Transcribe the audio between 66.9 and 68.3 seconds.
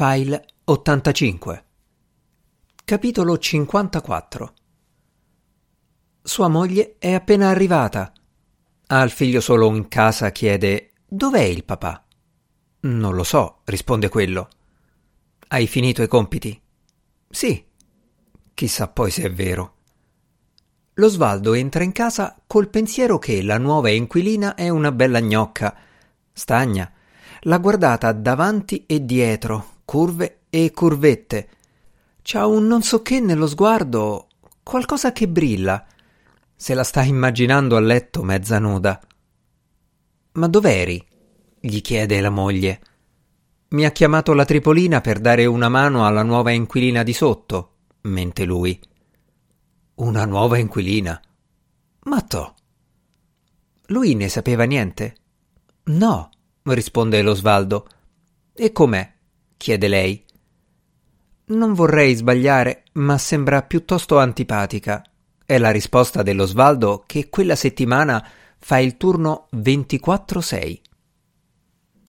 che quella settimana